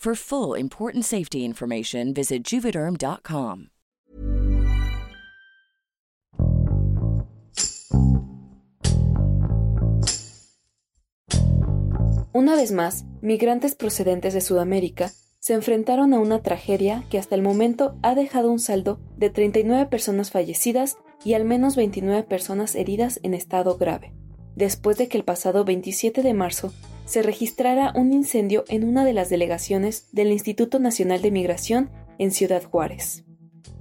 For 0.00 0.14
full 0.16 0.58
important 0.58 1.04
safety 1.04 1.44
information, 1.44 2.14
visit 2.14 2.42
juvederm.com. 2.42 3.68
Una 12.32 12.56
vez 12.56 12.72
más, 12.72 13.04
migrantes 13.20 13.74
procedentes 13.74 14.32
de 14.32 14.40
Sudamérica 14.40 15.10
se 15.38 15.52
enfrentaron 15.52 16.14
a 16.14 16.18
una 16.18 16.40
tragedia 16.40 17.04
que 17.10 17.18
hasta 17.18 17.34
el 17.34 17.42
momento 17.42 17.98
ha 18.00 18.14
dejado 18.14 18.50
un 18.50 18.58
saldo 18.58 19.00
de 19.18 19.28
39 19.28 19.84
personas 19.90 20.30
fallecidas 20.30 20.96
y 21.26 21.34
al 21.34 21.44
menos 21.44 21.76
29 21.76 22.22
personas 22.22 22.74
heridas 22.74 23.20
en 23.22 23.34
estado 23.34 23.76
grave, 23.76 24.14
después 24.56 24.96
de 24.96 25.08
que 25.08 25.18
el 25.18 25.24
pasado 25.24 25.66
27 25.66 26.22
de 26.22 26.32
marzo 26.32 26.72
se 27.10 27.22
registrara 27.22 27.92
un 27.96 28.12
incendio 28.12 28.62
en 28.68 28.84
una 28.84 29.04
de 29.04 29.12
las 29.12 29.28
delegaciones 29.28 30.06
del 30.12 30.30
Instituto 30.30 30.78
Nacional 30.78 31.20
de 31.22 31.32
Migración 31.32 31.90
en 32.18 32.30
Ciudad 32.30 32.62
Juárez. 32.62 33.24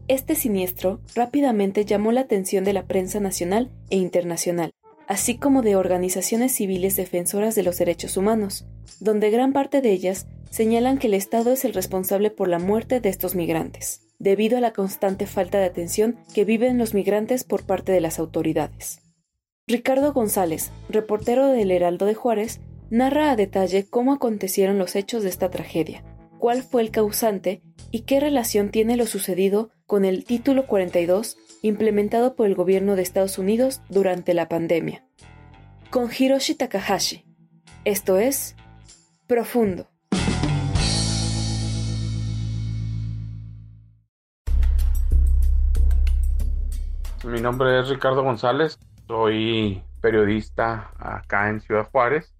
Este 0.08 0.34
siniestro 0.34 1.02
rápidamente 1.14 1.86
llamó 1.86 2.12
la 2.12 2.22
atención 2.22 2.64
de 2.64 2.74
la 2.74 2.88
prensa 2.88 3.20
nacional 3.20 3.70
e 3.92 3.98
internacional, 3.98 4.72
así 5.08 5.38
como 5.38 5.62
de 5.62 5.76
organizaciones 5.76 6.54
civiles 6.54 6.96
defensoras 6.96 7.54
de 7.54 7.62
los 7.62 7.78
derechos 7.78 8.18
humanos, 8.18 8.66
donde 9.00 9.30
gran 9.30 9.54
parte 9.54 9.82
de 9.82 9.92
ellas 9.92 10.26
señalan 10.50 10.98
que 10.98 11.06
el 11.06 11.14
Estado 11.14 11.52
es 11.52 11.66
el 11.66 11.76
responsable 11.76 12.32
por 12.32 12.48
la 12.48 12.58
muerte 12.58 13.00
de 13.00 13.10
estos 13.10 13.36
migrantes, 13.36 14.08
debido 14.18 14.58
a 14.58 14.62
la 14.62 14.74
constante 14.74 15.28
falta 15.28 15.60
de 15.60 15.66
atención 15.66 16.18
que 16.34 16.46
viven 16.46 16.80
los 16.80 16.96
migrantes 16.96 17.44
por 17.44 17.64
parte 17.64 17.92
de 17.92 18.02
las 18.02 18.18
autoridades. 18.18 19.04
Ricardo 19.68 20.14
González, 20.14 20.72
reportero 20.90 21.50
del 21.50 21.70
Heraldo 21.70 22.08
de 22.08 22.16
Juárez, 22.16 22.60
narra 22.90 23.32
a 23.32 23.36
detalle 23.36 23.88
cómo 23.88 24.14
acontecieron 24.14 24.80
los 24.80 24.96
hechos 24.96 25.24
de 25.24 25.30
esta 25.30 25.50
tragedia, 25.50 26.04
cuál 26.40 26.64
fue 26.64 26.82
el 26.82 26.92
causante 26.92 27.62
y 27.92 28.02
qué 28.02 28.20
relación 28.20 28.70
tiene 28.70 28.98
lo 28.98 29.06
sucedido 29.06 29.70
con 29.86 30.06
el 30.06 30.26
Título 30.26 30.66
42 30.66 31.38
implementado 31.62 32.36
por 32.36 32.48
el 32.48 32.56
gobierno 32.56 32.96
de 32.96 33.02
Estados 33.02 33.38
Unidos 33.38 33.82
durante 33.90 34.34
la 34.34 34.48
pandemia. 34.48 35.06
Con 35.92 36.10
Hiroshi 36.12 36.56
Takahashi. 36.56 37.26
Esto 37.86 38.18
es 38.18 38.56
Profundo. 39.28 39.88
Mi 47.26 47.42
nombre 47.42 47.80
es 47.80 47.90
Ricardo 47.90 48.24
González, 48.24 48.80
soy 49.08 49.84
periodista 50.02 50.92
acá 50.98 51.50
en 51.50 51.60
Ciudad 51.60 51.90
Juárez 51.92 52.34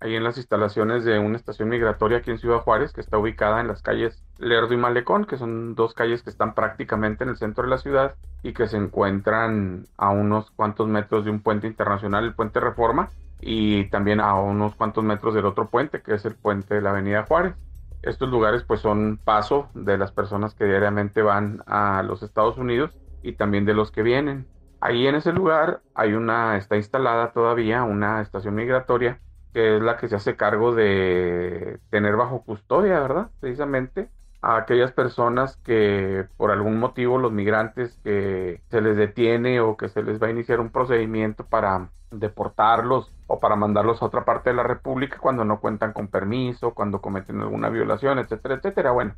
ahí 0.00 0.14
en 0.14 0.24
las 0.24 0.36
instalaciones 0.36 1.04
de 1.04 1.18
una 1.18 1.36
estación 1.36 1.68
migratoria 1.68 2.18
aquí 2.18 2.30
en 2.30 2.38
Ciudad 2.38 2.60
Juárez, 2.60 2.92
que 2.92 3.00
está 3.00 3.18
ubicada 3.18 3.60
en 3.60 3.68
las 3.68 3.82
calles 3.82 4.22
Lerdo 4.38 4.74
y 4.74 4.76
Malecón, 4.76 5.24
que 5.24 5.36
son 5.36 5.74
dos 5.74 5.94
calles 5.94 6.22
que 6.22 6.30
están 6.30 6.54
prácticamente 6.54 7.24
en 7.24 7.30
el 7.30 7.36
centro 7.36 7.64
de 7.64 7.70
la 7.70 7.78
ciudad 7.78 8.14
y 8.42 8.52
que 8.52 8.68
se 8.68 8.76
encuentran 8.76 9.86
a 9.96 10.10
unos 10.10 10.50
cuantos 10.52 10.86
metros 10.88 11.24
de 11.24 11.30
un 11.30 11.40
puente 11.40 11.66
internacional, 11.66 12.24
el 12.24 12.34
puente 12.34 12.60
Reforma, 12.60 13.10
y 13.40 13.84
también 13.90 14.20
a 14.20 14.34
unos 14.34 14.74
cuantos 14.74 15.04
metros 15.04 15.34
del 15.34 15.46
otro 15.46 15.68
puente, 15.68 16.02
que 16.02 16.14
es 16.14 16.24
el 16.24 16.34
puente 16.34 16.74
de 16.74 16.82
la 16.82 16.90
Avenida 16.90 17.24
Juárez. 17.24 17.54
Estos 18.02 18.28
lugares 18.28 18.62
pues 18.62 18.80
son 18.80 19.18
paso 19.24 19.68
de 19.74 19.98
las 19.98 20.12
personas 20.12 20.54
que 20.54 20.64
diariamente 20.64 21.22
van 21.22 21.62
a 21.66 22.02
los 22.04 22.22
Estados 22.22 22.56
Unidos 22.56 22.92
y 23.22 23.32
también 23.32 23.64
de 23.64 23.74
los 23.74 23.90
que 23.90 24.02
vienen. 24.02 24.46
Ahí 24.80 25.08
en 25.08 25.16
ese 25.16 25.32
lugar 25.32 25.80
hay 25.94 26.12
una, 26.14 26.56
está 26.56 26.76
instalada 26.76 27.32
todavía 27.32 27.82
una 27.82 28.20
estación 28.20 28.54
migratoria 28.54 29.20
que 29.52 29.76
es 29.76 29.82
la 29.82 29.96
que 29.96 30.08
se 30.08 30.16
hace 30.16 30.36
cargo 30.36 30.74
de 30.74 31.80
tener 31.90 32.16
bajo 32.16 32.42
custodia, 32.42 33.00
¿verdad? 33.00 33.30
Precisamente 33.40 34.08
a 34.40 34.56
aquellas 34.56 34.92
personas 34.92 35.56
que 35.58 36.26
por 36.36 36.50
algún 36.50 36.78
motivo 36.78 37.18
los 37.18 37.32
migrantes 37.32 37.98
que 38.04 38.62
se 38.70 38.80
les 38.80 38.96
detiene 38.96 39.60
o 39.60 39.76
que 39.76 39.88
se 39.88 40.02
les 40.02 40.22
va 40.22 40.28
a 40.28 40.30
iniciar 40.30 40.60
un 40.60 40.70
procedimiento 40.70 41.44
para 41.44 41.90
deportarlos 42.10 43.12
o 43.26 43.40
para 43.40 43.56
mandarlos 43.56 44.00
a 44.00 44.06
otra 44.06 44.24
parte 44.24 44.50
de 44.50 44.56
la 44.56 44.62
República 44.62 45.18
cuando 45.18 45.44
no 45.44 45.60
cuentan 45.60 45.92
con 45.92 46.08
permiso, 46.08 46.72
cuando 46.72 47.00
cometen 47.00 47.40
alguna 47.40 47.68
violación, 47.68 48.18
etcétera, 48.18 48.54
etcétera. 48.54 48.92
Bueno, 48.92 49.14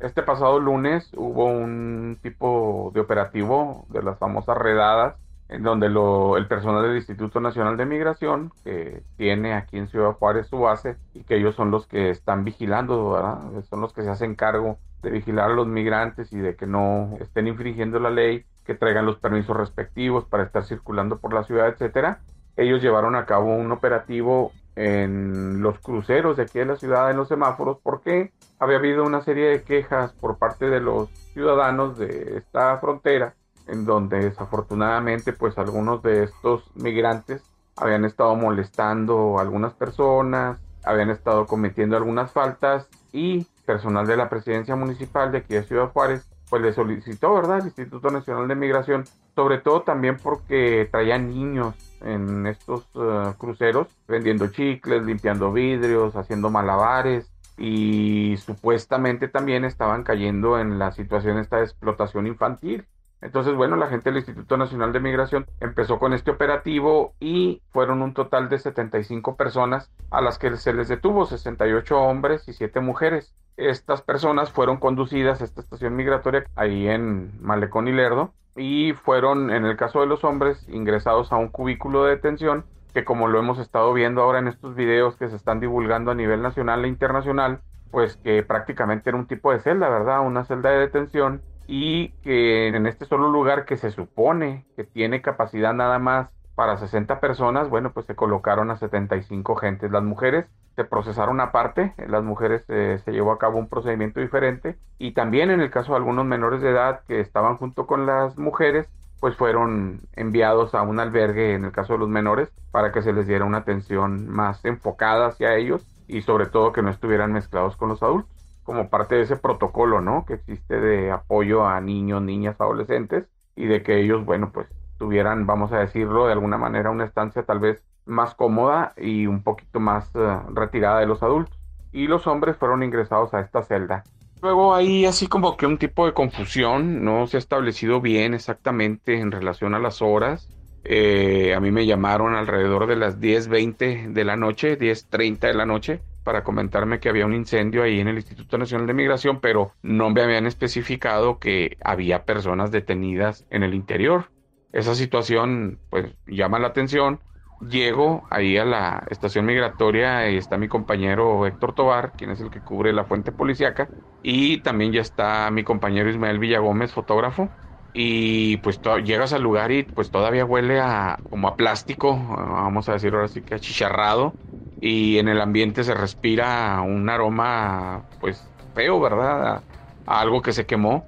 este 0.00 0.22
pasado 0.22 0.58
lunes 0.58 1.10
hubo 1.14 1.46
un 1.46 2.18
tipo 2.22 2.90
de 2.94 3.00
operativo 3.00 3.86
de 3.90 4.02
las 4.02 4.18
famosas 4.18 4.58
redadas 4.58 5.16
en 5.48 5.62
donde 5.62 5.86
el 5.86 6.46
personal 6.46 6.82
del 6.82 6.96
Instituto 6.96 7.40
Nacional 7.40 7.76
de 7.76 7.84
Migración, 7.84 8.52
que 8.64 9.02
tiene 9.16 9.54
aquí 9.54 9.76
en 9.76 9.88
Ciudad 9.88 10.12
Juárez 10.12 10.46
su 10.46 10.58
base, 10.58 10.96
y 11.14 11.24
que 11.24 11.36
ellos 11.36 11.54
son 11.54 11.70
los 11.70 11.86
que 11.86 12.10
están 12.10 12.44
vigilando, 12.44 13.62
son 13.68 13.80
los 13.80 13.92
que 13.92 14.02
se 14.02 14.10
hacen 14.10 14.34
cargo 14.34 14.78
de 15.02 15.10
vigilar 15.10 15.50
a 15.50 15.54
los 15.54 15.66
migrantes 15.66 16.32
y 16.32 16.38
de 16.38 16.56
que 16.56 16.66
no 16.66 17.16
estén 17.20 17.48
infringiendo 17.48 17.98
la 17.98 18.10
ley, 18.10 18.46
que 18.64 18.74
traigan 18.74 19.04
los 19.04 19.16
permisos 19.16 19.56
respectivos 19.56 20.24
para 20.24 20.44
estar 20.44 20.64
circulando 20.64 21.18
por 21.18 21.34
la 21.34 21.44
ciudad, 21.44 21.68
etcétera. 21.68 22.20
Ellos 22.56 22.80
llevaron 22.80 23.14
a 23.16 23.26
cabo 23.26 23.54
un 23.54 23.72
operativo 23.72 24.52
en 24.76 25.60
los 25.60 25.78
cruceros 25.80 26.36
de 26.36 26.44
aquí 26.44 26.60
de 26.60 26.66
la 26.66 26.76
ciudad, 26.76 27.10
en 27.10 27.16
los 27.16 27.28
semáforos, 27.28 27.78
porque 27.82 28.32
había 28.58 28.78
habido 28.78 29.04
una 29.04 29.20
serie 29.20 29.48
de 29.48 29.62
quejas 29.64 30.12
por 30.12 30.38
parte 30.38 30.70
de 30.70 30.80
los 30.80 31.10
ciudadanos 31.34 31.98
de 31.98 32.38
esta 32.38 32.78
frontera 32.78 33.34
en 33.66 33.84
donde 33.84 34.18
desafortunadamente 34.18 35.32
pues 35.32 35.58
algunos 35.58 36.02
de 36.02 36.24
estos 36.24 36.64
migrantes 36.74 37.42
habían 37.76 38.04
estado 38.04 38.34
molestando 38.36 39.38
a 39.38 39.42
algunas 39.42 39.72
personas, 39.74 40.58
habían 40.84 41.10
estado 41.10 41.46
cometiendo 41.46 41.96
algunas 41.96 42.32
faltas 42.32 42.88
y 43.12 43.46
personal 43.66 44.06
de 44.06 44.16
la 44.16 44.28
presidencia 44.28 44.76
municipal 44.76 45.32
de 45.32 45.38
aquí 45.38 45.54
de 45.54 45.62
Ciudad 45.62 45.90
Juárez 45.92 46.28
pues 46.52 46.60
le 46.60 46.74
solicitó, 46.74 47.32
¿verdad?, 47.32 47.60
el 47.60 47.64
Instituto 47.68 48.10
Nacional 48.10 48.46
de 48.46 48.54
Migración, 48.54 49.04
sobre 49.34 49.56
todo 49.56 49.84
también 49.84 50.18
porque 50.22 50.86
traían 50.92 51.30
niños 51.30 51.74
en 52.02 52.46
estos 52.46 52.86
eh, 52.94 53.32
cruceros, 53.38 53.86
vendiendo 54.06 54.48
chicles, 54.48 55.02
limpiando 55.02 55.50
vidrios, 55.50 56.14
haciendo 56.14 56.50
malabares 56.50 57.32
y 57.56 58.36
supuestamente 58.36 59.28
también 59.28 59.64
estaban 59.64 60.04
cayendo 60.04 60.58
en 60.58 60.78
la 60.78 60.92
situación 60.92 61.38
esta 61.38 61.56
de 61.56 61.64
explotación 61.64 62.26
infantil. 62.26 62.84
Entonces, 63.22 63.54
bueno, 63.54 63.76
la 63.76 63.86
gente 63.86 64.10
del 64.10 64.18
Instituto 64.18 64.56
Nacional 64.56 64.92
de 64.92 64.98
Migración 64.98 65.46
empezó 65.60 66.00
con 66.00 66.12
este 66.12 66.32
operativo 66.32 67.14
y 67.20 67.62
fueron 67.70 68.02
un 68.02 68.14
total 68.14 68.48
de 68.48 68.58
75 68.58 69.36
personas 69.36 69.90
a 70.10 70.20
las 70.20 70.38
que 70.38 70.54
se 70.56 70.72
les 70.72 70.88
detuvo, 70.88 71.24
68 71.24 71.96
hombres 71.98 72.48
y 72.48 72.52
7 72.52 72.80
mujeres. 72.80 73.32
Estas 73.56 74.02
personas 74.02 74.50
fueron 74.50 74.78
conducidas 74.78 75.40
a 75.40 75.44
esta 75.44 75.60
estación 75.60 75.94
migratoria 75.94 76.44
ahí 76.56 76.88
en 76.88 77.30
Malecón 77.40 77.86
y 77.86 77.92
Lerdo 77.92 78.32
y 78.56 78.92
fueron, 78.92 79.50
en 79.50 79.66
el 79.66 79.76
caso 79.76 80.00
de 80.00 80.06
los 80.06 80.24
hombres, 80.24 80.68
ingresados 80.68 81.32
a 81.32 81.36
un 81.36 81.48
cubículo 81.48 82.04
de 82.04 82.16
detención 82.16 82.64
que 82.92 83.04
como 83.04 83.28
lo 83.28 83.38
hemos 83.38 83.58
estado 83.58 83.92
viendo 83.94 84.20
ahora 84.20 84.40
en 84.40 84.48
estos 84.48 84.74
videos 84.74 85.16
que 85.16 85.28
se 85.28 85.36
están 85.36 85.60
divulgando 85.60 86.10
a 86.10 86.14
nivel 86.14 86.42
nacional 86.42 86.84
e 86.84 86.88
internacional, 86.88 87.60
pues 87.90 88.16
que 88.16 88.42
prácticamente 88.42 89.10
era 89.10 89.18
un 89.18 89.26
tipo 89.26 89.52
de 89.52 89.60
celda, 89.60 89.88
¿verdad? 89.88 90.26
Una 90.26 90.44
celda 90.44 90.70
de 90.70 90.78
detención 90.78 91.40
y 91.74 92.10
que 92.22 92.68
en 92.68 92.86
este 92.86 93.06
solo 93.06 93.30
lugar 93.30 93.64
que 93.64 93.78
se 93.78 93.90
supone 93.90 94.66
que 94.76 94.84
tiene 94.84 95.22
capacidad 95.22 95.72
nada 95.72 95.98
más 95.98 96.28
para 96.54 96.76
60 96.76 97.18
personas, 97.18 97.70
bueno, 97.70 97.94
pues 97.94 98.04
se 98.04 98.14
colocaron 98.14 98.70
a 98.70 98.76
75 98.76 99.56
gentes. 99.56 99.90
Las 99.90 100.02
mujeres 100.02 100.44
se 100.76 100.84
procesaron 100.84 101.40
aparte, 101.40 101.94
las 102.08 102.22
mujeres 102.24 102.62
eh, 102.68 103.00
se 103.02 103.12
llevó 103.12 103.32
a 103.32 103.38
cabo 103.38 103.58
un 103.58 103.70
procedimiento 103.70 104.20
diferente 104.20 104.76
y 104.98 105.12
también 105.12 105.50
en 105.50 105.62
el 105.62 105.70
caso 105.70 105.92
de 105.92 105.96
algunos 105.96 106.26
menores 106.26 106.60
de 106.60 106.68
edad 106.68 107.00
que 107.08 107.20
estaban 107.20 107.56
junto 107.56 107.86
con 107.86 108.04
las 108.04 108.36
mujeres, 108.36 108.86
pues 109.18 109.34
fueron 109.34 110.02
enviados 110.12 110.74
a 110.74 110.82
un 110.82 111.00
albergue 111.00 111.54
en 111.54 111.64
el 111.64 111.72
caso 111.72 111.94
de 111.94 112.00
los 112.00 112.08
menores 112.10 112.50
para 112.70 112.92
que 112.92 113.00
se 113.00 113.14
les 113.14 113.26
diera 113.26 113.46
una 113.46 113.58
atención 113.58 114.28
más 114.28 114.62
enfocada 114.66 115.28
hacia 115.28 115.56
ellos 115.56 115.86
y 116.06 116.20
sobre 116.20 116.44
todo 116.44 116.72
que 116.72 116.82
no 116.82 116.90
estuvieran 116.90 117.32
mezclados 117.32 117.78
con 117.78 117.88
los 117.88 118.02
adultos 118.02 118.31
como 118.62 118.88
parte 118.88 119.16
de 119.16 119.22
ese 119.22 119.36
protocolo, 119.36 120.00
¿no? 120.00 120.24
Que 120.26 120.34
existe 120.34 120.80
de 120.80 121.10
apoyo 121.10 121.66
a 121.66 121.80
niños, 121.80 122.22
niñas, 122.22 122.56
adolescentes 122.60 123.26
y 123.56 123.66
de 123.66 123.82
que 123.82 124.00
ellos, 124.00 124.24
bueno, 124.24 124.50
pues 124.52 124.68
tuvieran, 124.98 125.46
vamos 125.46 125.72
a 125.72 125.78
decirlo, 125.78 126.26
de 126.26 126.32
alguna 126.32 126.58
manera 126.58 126.90
una 126.90 127.04
estancia 127.04 127.42
tal 127.42 127.58
vez 127.58 127.82
más 128.06 128.34
cómoda 128.34 128.92
y 128.96 129.26
un 129.26 129.42
poquito 129.42 129.80
más 129.80 130.10
eh, 130.14 130.38
retirada 130.52 131.00
de 131.00 131.06
los 131.06 131.22
adultos. 131.22 131.58
Y 131.92 132.06
los 132.06 132.26
hombres 132.26 132.56
fueron 132.56 132.82
ingresados 132.82 133.34
a 133.34 133.40
esta 133.40 133.62
celda. 133.62 134.04
Luego 134.40 134.74
hay 134.74 135.06
así 135.06 135.28
como 135.28 135.56
que 135.56 135.66
un 135.66 135.78
tipo 135.78 136.06
de 136.06 136.14
confusión, 136.14 137.04
no 137.04 137.26
se 137.26 137.36
ha 137.36 137.38
establecido 137.38 138.00
bien 138.00 138.34
exactamente 138.34 139.20
en 139.20 139.30
relación 139.30 139.74
a 139.74 139.78
las 139.78 140.02
horas. 140.02 140.48
Eh, 140.84 141.54
a 141.54 141.60
mí 141.60 141.70
me 141.70 141.86
llamaron 141.86 142.34
alrededor 142.34 142.88
de 142.88 142.96
las 142.96 143.20
10.20 143.20 144.12
de 144.12 144.24
la 144.24 144.36
noche, 144.36 144.76
10.30 144.76 145.38
de 145.38 145.54
la 145.54 145.66
noche, 145.66 146.00
para 146.22 146.44
comentarme 146.44 147.00
que 147.00 147.08
había 147.08 147.26
un 147.26 147.34
incendio 147.34 147.82
ahí 147.82 148.00
en 148.00 148.08
el 148.08 148.16
Instituto 148.16 148.58
Nacional 148.58 148.86
de 148.86 148.94
Migración, 148.94 149.40
pero 149.40 149.72
no 149.82 150.10
me 150.10 150.22
habían 150.22 150.46
especificado 150.46 151.38
que 151.38 151.76
había 151.84 152.24
personas 152.24 152.70
detenidas 152.70 153.46
en 153.50 153.62
el 153.62 153.74
interior. 153.74 154.30
Esa 154.72 154.94
situación 154.94 155.78
pues 155.90 156.14
llama 156.26 156.58
la 156.58 156.68
atención. 156.68 157.20
Llego 157.60 158.26
ahí 158.30 158.56
a 158.56 158.64
la 158.64 159.06
estación 159.10 159.46
migratoria 159.46 160.28
y 160.30 160.36
está 160.36 160.58
mi 160.58 160.66
compañero 160.66 161.46
Héctor 161.46 161.74
Tobar, 161.74 162.12
quien 162.16 162.30
es 162.30 162.40
el 162.40 162.50
que 162.50 162.60
cubre 162.60 162.92
la 162.92 163.04
fuente 163.04 163.30
policíaca, 163.30 163.88
y 164.22 164.58
también 164.62 164.92
ya 164.92 165.00
está 165.00 165.48
mi 165.52 165.62
compañero 165.62 166.10
Ismael 166.10 166.40
Villagómez, 166.40 166.92
fotógrafo. 166.92 167.50
Y 167.94 168.56
pues 168.58 168.80
llegas 169.04 169.32
al 169.34 169.42
lugar 169.42 169.70
y 169.72 169.82
pues 169.82 170.10
todavía 170.10 170.44
huele 170.46 170.80
a 170.80 171.20
como 171.28 171.48
a 171.48 171.56
plástico, 171.56 172.16
vamos 172.16 172.88
a 172.88 172.94
decir 172.94 173.12
ahora 173.14 173.28
sí 173.28 173.42
que 173.42 173.54
achicharrado 173.54 174.34
y 174.80 175.18
en 175.18 175.28
el 175.28 175.40
ambiente 175.40 175.84
se 175.84 175.94
respira 175.94 176.80
un 176.82 177.08
aroma 177.10 178.08
pues 178.18 178.54
feo, 178.74 179.00
¿verdad? 179.00 179.64
A, 180.06 180.20
algo 180.20 180.42
que 180.42 180.52
se 180.52 180.66
quemó 180.66 181.06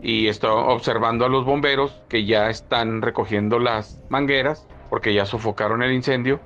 y 0.00 0.28
estoy 0.28 0.50
observando 0.52 1.24
a 1.24 1.28
los 1.28 1.44
bomberos 1.44 2.04
que 2.08 2.24
ya 2.26 2.50
están 2.50 3.02
recogiendo 3.02 3.58
las 3.58 4.02
mangueras 4.08 4.68
porque 4.88 5.14
ya 5.14 5.26
sofocaron 5.26 5.82
el 5.82 5.92
incendio, 5.92 6.40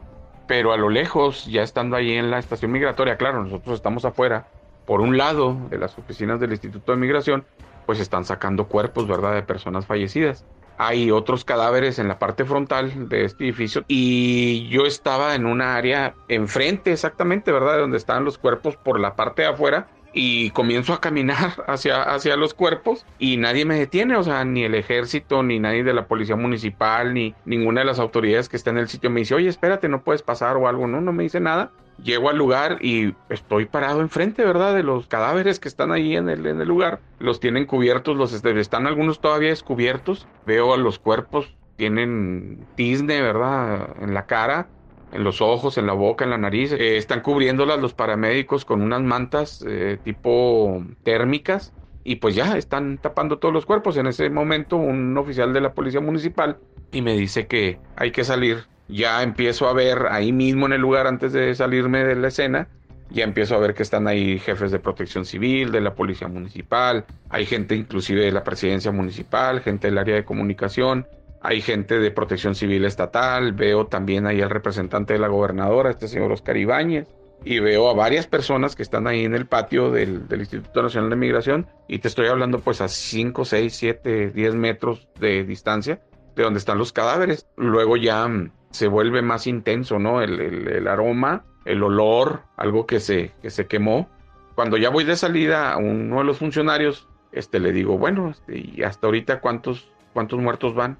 pero 0.46 0.72
a 0.72 0.76
lo 0.76 0.88
lejos, 0.90 1.44
ya 1.46 1.62
estando 1.62 1.96
ahí 1.96 2.12
en 2.12 2.30
la 2.30 2.38
estación 2.38 2.72
migratoria, 2.72 3.16
claro, 3.16 3.42
nosotros 3.44 3.76
estamos 3.76 4.04
afuera, 4.04 4.48
por 4.84 5.00
un 5.00 5.16
lado 5.16 5.68
de 5.70 5.78
las 5.78 5.96
oficinas 5.98 6.40
del 6.40 6.52
Instituto 6.52 6.92
de 6.92 6.98
Migración, 6.98 7.46
pues 7.86 8.00
están 8.00 8.24
sacando 8.24 8.66
cuerpos, 8.66 9.06
¿verdad?, 9.06 9.34
de 9.34 9.42
personas 9.42 9.86
fallecidas 9.86 10.44
hay 10.78 11.10
otros 11.10 11.44
cadáveres 11.44 11.98
en 11.98 12.08
la 12.08 12.18
parte 12.18 12.44
frontal 12.44 13.08
de 13.08 13.24
este 13.24 13.44
edificio 13.44 13.84
y 13.88 14.68
yo 14.68 14.86
estaba 14.86 15.34
en 15.34 15.46
una 15.46 15.76
área 15.76 16.14
enfrente 16.28 16.92
exactamente, 16.92 17.52
¿verdad? 17.52 17.78
Donde 17.78 17.98
estaban 17.98 18.24
los 18.24 18.38
cuerpos 18.38 18.76
por 18.76 18.98
la 18.98 19.14
parte 19.14 19.42
de 19.42 19.48
afuera 19.48 19.88
y 20.12 20.50
comienzo 20.50 20.92
a 20.92 21.00
caminar 21.00 21.64
hacia, 21.66 22.02
hacia 22.02 22.36
los 22.36 22.54
cuerpos 22.54 23.06
y 23.18 23.36
nadie 23.36 23.64
me 23.64 23.78
detiene, 23.78 24.16
o 24.16 24.22
sea, 24.22 24.44
ni 24.44 24.64
el 24.64 24.74
ejército, 24.74 25.42
ni 25.42 25.58
nadie 25.58 25.84
de 25.84 25.94
la 25.94 26.06
policía 26.06 26.36
municipal, 26.36 27.14
ni 27.14 27.34
ninguna 27.44 27.82
de 27.82 27.86
las 27.86 27.98
autoridades 27.98 28.48
que 28.48 28.56
está 28.56 28.70
en 28.70 28.78
el 28.78 28.88
sitio 28.88 29.10
me 29.10 29.20
dice, 29.20 29.34
oye, 29.34 29.48
espérate, 29.48 29.88
no 29.88 30.02
puedes 30.02 30.22
pasar 30.22 30.56
o 30.56 30.68
algo, 30.68 30.86
no, 30.86 31.00
no 31.00 31.12
me 31.12 31.22
dice 31.22 31.40
nada. 31.40 31.70
Llego 32.02 32.30
al 32.30 32.38
lugar 32.38 32.78
y 32.80 33.14
estoy 33.28 33.66
parado 33.66 34.00
enfrente, 34.00 34.44
¿verdad? 34.44 34.74
De 34.74 34.82
los 34.82 35.06
cadáveres 35.06 35.60
que 35.60 35.68
están 35.68 35.92
ahí 35.92 36.16
en 36.16 36.28
el, 36.28 36.46
en 36.46 36.60
el 36.60 36.68
lugar. 36.68 37.00
Los 37.18 37.40
tienen 37.40 37.66
cubiertos, 37.66 38.16
los 38.16 38.32
están 38.32 38.86
algunos 38.86 39.20
todavía 39.20 39.50
descubiertos. 39.50 40.26
Veo 40.46 40.74
a 40.74 40.76
los 40.76 40.98
cuerpos, 40.98 41.54
tienen 41.76 42.66
tizne, 42.74 43.20
¿verdad? 43.20 43.96
En 44.00 44.14
la 44.14 44.26
cara 44.26 44.68
en 45.12 45.24
los 45.24 45.40
ojos, 45.40 45.78
en 45.78 45.86
la 45.86 45.92
boca, 45.92 46.24
en 46.24 46.30
la 46.30 46.38
nariz. 46.38 46.72
Eh, 46.72 46.96
están 46.96 47.20
cubriéndolas 47.20 47.80
los 47.80 47.94
paramédicos 47.94 48.64
con 48.64 48.82
unas 48.82 49.02
mantas 49.02 49.64
eh, 49.66 49.98
tipo 50.02 50.84
térmicas 51.02 51.72
y 52.04 52.16
pues 52.16 52.34
ya 52.34 52.56
están 52.56 52.98
tapando 52.98 53.38
todos 53.38 53.54
los 53.54 53.66
cuerpos. 53.66 53.96
En 53.96 54.06
ese 54.06 54.28
momento 54.30 54.76
un 54.76 55.16
oficial 55.16 55.52
de 55.52 55.60
la 55.60 55.72
policía 55.74 56.00
municipal 56.00 56.58
y 56.90 57.02
me 57.02 57.14
dice 57.14 57.46
que 57.46 57.78
hay 57.96 58.10
que 58.10 58.24
salir. 58.24 58.64
Ya 58.88 59.22
empiezo 59.22 59.68
a 59.68 59.72
ver 59.72 60.06
ahí 60.10 60.32
mismo 60.32 60.66
en 60.66 60.72
el 60.72 60.80
lugar 60.80 61.06
antes 61.06 61.32
de 61.32 61.54
salirme 61.54 62.04
de 62.04 62.16
la 62.16 62.28
escena. 62.28 62.68
Ya 63.10 63.24
empiezo 63.24 63.54
a 63.54 63.58
ver 63.58 63.74
que 63.74 63.82
están 63.82 64.08
ahí 64.08 64.38
jefes 64.38 64.70
de 64.70 64.78
protección 64.78 65.24
civil, 65.24 65.70
de 65.70 65.80
la 65.80 65.94
policía 65.94 66.28
municipal, 66.28 67.04
hay 67.28 67.44
gente 67.44 67.74
inclusive 67.74 68.24
de 68.24 68.32
la 68.32 68.42
presidencia 68.42 68.90
municipal, 68.90 69.60
gente 69.60 69.88
del 69.88 69.98
área 69.98 70.14
de 70.14 70.24
comunicación, 70.24 71.06
hay 71.42 71.60
gente 71.60 71.98
de 71.98 72.10
protección 72.10 72.54
civil 72.54 72.84
estatal, 72.86 73.52
veo 73.52 73.86
también 73.86 74.26
ahí 74.26 74.40
al 74.40 74.48
representante 74.48 75.12
de 75.12 75.18
la 75.18 75.28
gobernadora, 75.28 75.90
este 75.90 76.08
señor 76.08 76.32
Oscar 76.32 76.56
Ibáñez, 76.56 77.06
y 77.44 77.58
veo 77.58 77.90
a 77.90 77.94
varias 77.94 78.26
personas 78.26 78.76
que 78.76 78.82
están 78.82 79.06
ahí 79.06 79.24
en 79.24 79.34
el 79.34 79.46
patio 79.46 79.90
del, 79.90 80.24
Instituto 80.30 80.82
Nacional 80.82 81.10
de 81.10 81.16
Migración, 81.16 81.66
y 81.88 81.98
te 81.98 82.08
estoy 82.08 82.28
hablando 82.28 82.60
pues 82.60 82.80
a 82.80 82.88
5, 82.88 83.44
6, 83.44 83.74
7, 83.74 84.30
10 84.30 84.54
metros 84.54 85.08
de 85.18 85.44
distancia 85.44 86.00
de 86.36 86.44
donde 86.44 86.58
están 86.58 86.78
los 86.78 86.92
cadáveres. 86.92 87.46
Luego 87.56 87.96
ya 87.96 88.26
mm, 88.26 88.52
se 88.72 88.88
vuelve 88.88 89.22
más 89.22 89.46
intenso, 89.46 89.98
¿no? 89.98 90.22
El, 90.22 90.88
aroma, 90.88 91.44
el 91.64 91.82
olor, 91.82 92.42
algo 92.56 92.86
que 92.86 93.00
se, 93.00 93.32
que 93.40 93.50
se 93.50 93.66
quemó. 93.66 94.08
Cuando 94.54 94.76
ya 94.76 94.90
voy 94.90 95.04
de 95.04 95.16
salida 95.16 95.72
a 95.72 95.76
uno 95.78 96.18
de 96.18 96.24
los 96.24 96.38
funcionarios, 96.38 97.08
este, 97.30 97.60
le 97.60 97.72
digo, 97.72 97.96
bueno, 97.98 98.30
este, 98.30 98.58
¿y 98.58 98.82
hasta 98.82 99.06
ahorita 99.06 99.40
cuántos, 99.40 99.88
cuántos 100.12 100.40
muertos 100.40 100.74
van? 100.74 100.98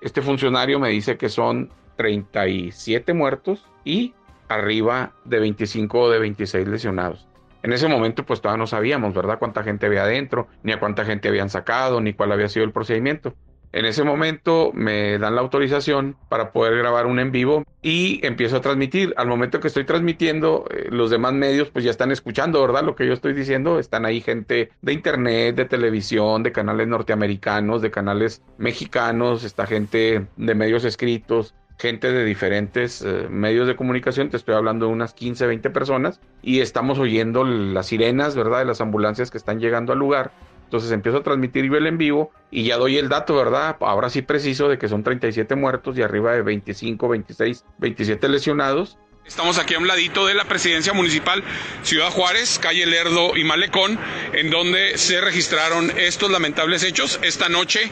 Este 0.00 0.22
funcionario 0.22 0.78
me 0.80 0.88
dice 0.88 1.16
que 1.16 1.28
son 1.28 1.70
37 1.96 3.12
muertos 3.12 3.66
y 3.84 4.14
arriba 4.48 5.12
de 5.24 5.38
25 5.40 6.00
o 6.00 6.10
de 6.10 6.18
26 6.18 6.66
lesionados. 6.68 7.26
En 7.62 7.72
ese 7.72 7.88
momento 7.88 8.24
pues 8.24 8.40
todavía 8.40 8.58
no 8.58 8.66
sabíamos, 8.66 9.14
¿verdad? 9.14 9.38
Cuánta 9.38 9.62
gente 9.62 9.86
había 9.86 10.04
adentro, 10.04 10.48
ni 10.62 10.72
a 10.72 10.80
cuánta 10.80 11.04
gente 11.04 11.28
habían 11.28 11.50
sacado, 11.50 12.00
ni 12.00 12.14
cuál 12.14 12.32
había 12.32 12.48
sido 12.48 12.64
el 12.64 12.72
procedimiento. 12.72 13.34
En 13.72 13.84
ese 13.84 14.02
momento 14.02 14.72
me 14.74 15.16
dan 15.18 15.36
la 15.36 15.42
autorización 15.42 16.16
para 16.28 16.52
poder 16.52 16.76
grabar 16.76 17.06
un 17.06 17.20
en 17.20 17.30
vivo 17.30 17.64
y 17.82 18.24
empiezo 18.26 18.56
a 18.56 18.60
transmitir. 18.60 19.14
Al 19.16 19.28
momento 19.28 19.60
que 19.60 19.68
estoy 19.68 19.84
transmitiendo, 19.84 20.64
eh, 20.70 20.88
los 20.90 21.10
demás 21.10 21.34
medios 21.34 21.70
pues 21.70 21.84
ya 21.84 21.92
están 21.92 22.10
escuchando, 22.10 22.60
¿verdad? 22.60 22.82
Lo 22.82 22.96
que 22.96 23.06
yo 23.06 23.12
estoy 23.12 23.32
diciendo. 23.32 23.78
Están 23.78 24.06
ahí 24.06 24.20
gente 24.20 24.70
de 24.82 24.92
internet, 24.92 25.54
de 25.54 25.66
televisión, 25.66 26.42
de 26.42 26.50
canales 26.50 26.88
norteamericanos, 26.88 27.80
de 27.80 27.92
canales 27.92 28.42
mexicanos, 28.58 29.44
está 29.44 29.66
gente 29.66 30.26
de 30.36 30.54
medios 30.56 30.84
escritos, 30.84 31.54
gente 31.78 32.12
de 32.12 32.24
diferentes 32.24 33.02
eh, 33.02 33.26
medios 33.30 33.66
de 33.66 33.74
comunicación, 33.74 34.28
te 34.28 34.36
estoy 34.36 34.54
hablando 34.54 34.86
de 34.86 34.92
unas 34.92 35.14
15, 35.14 35.46
20 35.46 35.70
personas, 35.70 36.20
y 36.42 36.60
estamos 36.60 36.98
oyendo 36.98 37.44
las 37.44 37.86
sirenas, 37.86 38.36
¿verdad? 38.36 38.58
De 38.58 38.64
las 38.66 38.80
ambulancias 38.80 39.30
que 39.30 39.38
están 39.38 39.60
llegando 39.60 39.92
al 39.92 39.98
lugar 39.98 40.30
entonces 40.70 40.92
empiezo 40.92 41.18
a 41.18 41.22
transmitir 41.24 41.64
yo 41.68 41.74
el 41.74 41.88
en 41.88 41.98
vivo 41.98 42.30
y 42.52 42.62
ya 42.62 42.76
doy 42.76 42.96
el 42.96 43.08
dato, 43.08 43.34
¿verdad? 43.34 43.76
Ahora 43.80 44.08
sí 44.08 44.22
preciso 44.22 44.68
de 44.68 44.78
que 44.78 44.86
son 44.86 45.02
37 45.02 45.56
muertos 45.56 45.98
y 45.98 46.02
arriba 46.02 46.32
de 46.32 46.42
25, 46.42 47.08
26, 47.08 47.64
27 47.78 48.28
lesionados. 48.28 48.96
Estamos 49.26 49.58
aquí 49.58 49.74
a 49.74 49.80
un 49.80 49.88
ladito 49.88 50.26
de 50.26 50.34
la 50.34 50.44
presidencia 50.44 50.92
municipal 50.92 51.42
Ciudad 51.82 52.10
Juárez, 52.10 52.60
calle 52.60 52.86
Lerdo 52.86 53.36
y 53.36 53.42
Malecón, 53.42 53.98
en 54.32 54.50
donde 54.50 54.96
se 54.96 55.20
registraron 55.20 55.90
estos 55.98 56.30
lamentables 56.30 56.84
hechos 56.84 57.18
esta 57.24 57.48
noche 57.48 57.90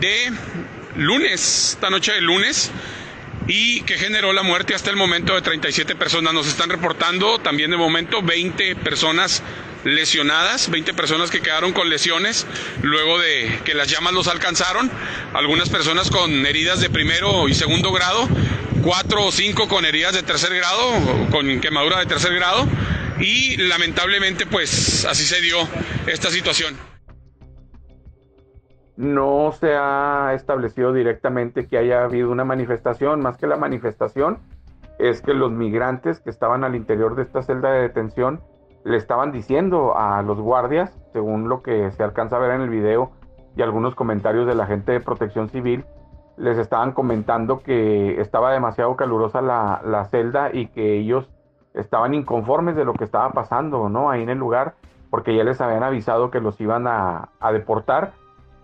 de 0.00 0.32
lunes, 0.96 1.74
esta 1.74 1.90
noche 1.90 2.12
de 2.12 2.22
lunes 2.22 2.70
y 3.46 3.82
que 3.82 3.98
generó 3.98 4.32
la 4.32 4.42
muerte 4.42 4.74
hasta 4.74 4.88
el 4.88 4.96
momento 4.96 5.34
de 5.34 5.42
37 5.42 5.96
personas. 5.96 6.32
Nos 6.32 6.46
están 6.46 6.70
reportando 6.70 7.40
también 7.40 7.70
de 7.72 7.76
momento 7.76 8.22
20 8.22 8.74
personas 8.76 9.42
lesionadas, 9.86 10.68
20 10.68 10.94
personas 10.94 11.30
que 11.30 11.40
quedaron 11.40 11.72
con 11.72 11.88
lesiones 11.88 12.46
luego 12.82 13.18
de 13.18 13.60
que 13.64 13.74
las 13.74 13.88
llamas 13.88 14.12
los 14.12 14.26
alcanzaron, 14.26 14.90
algunas 15.32 15.68
personas 15.70 16.10
con 16.10 16.44
heridas 16.44 16.80
de 16.80 16.90
primero 16.90 17.48
y 17.48 17.54
segundo 17.54 17.92
grado, 17.92 18.28
cuatro 18.82 19.24
o 19.24 19.32
cinco 19.32 19.68
con 19.68 19.84
heridas 19.84 20.14
de 20.14 20.22
tercer 20.22 20.54
grado, 20.54 21.28
con 21.30 21.60
quemadura 21.60 22.00
de 22.00 22.06
tercer 22.06 22.34
grado 22.34 22.66
y 23.20 23.56
lamentablemente 23.68 24.44
pues 24.46 25.04
así 25.04 25.24
se 25.24 25.40
dio 25.40 25.56
esta 26.06 26.30
situación. 26.30 26.76
No 28.96 29.54
se 29.58 29.74
ha 29.74 30.32
establecido 30.34 30.92
directamente 30.92 31.68
que 31.68 31.78
haya 31.78 32.02
habido 32.02 32.30
una 32.30 32.44
manifestación, 32.44 33.20
más 33.20 33.36
que 33.36 33.46
la 33.46 33.56
manifestación 33.56 34.38
es 34.98 35.20
que 35.20 35.34
los 35.34 35.52
migrantes 35.52 36.20
que 36.20 36.30
estaban 36.30 36.64
al 36.64 36.74
interior 36.74 37.14
de 37.14 37.22
esta 37.22 37.42
celda 37.42 37.70
de 37.72 37.82
detención 37.82 38.40
le 38.86 38.96
estaban 38.96 39.32
diciendo 39.32 39.98
a 39.98 40.22
los 40.22 40.38
guardias, 40.38 40.96
según 41.12 41.48
lo 41.48 41.60
que 41.60 41.90
se 41.90 42.04
alcanza 42.04 42.36
a 42.36 42.38
ver 42.38 42.52
en 42.52 42.60
el 42.60 42.70
video 42.70 43.10
y 43.56 43.62
algunos 43.62 43.96
comentarios 43.96 44.46
de 44.46 44.54
la 44.54 44.66
gente 44.66 44.92
de 44.92 45.00
protección 45.00 45.48
civil, 45.48 45.84
les 46.36 46.56
estaban 46.56 46.92
comentando 46.92 47.58
que 47.58 48.20
estaba 48.20 48.52
demasiado 48.52 48.94
calurosa 48.94 49.42
la, 49.42 49.80
la 49.84 50.04
celda 50.04 50.50
y 50.52 50.68
que 50.68 50.98
ellos 50.98 51.28
estaban 51.74 52.14
inconformes 52.14 52.76
de 52.76 52.84
lo 52.84 52.92
que 52.92 53.02
estaba 53.02 53.30
pasando, 53.30 53.88
¿no? 53.88 54.08
Ahí 54.08 54.22
en 54.22 54.28
el 54.28 54.38
lugar, 54.38 54.74
porque 55.10 55.34
ya 55.34 55.42
les 55.42 55.60
habían 55.60 55.82
avisado 55.82 56.30
que 56.30 56.40
los 56.40 56.60
iban 56.60 56.86
a, 56.86 57.30
a 57.40 57.50
deportar 57.50 58.12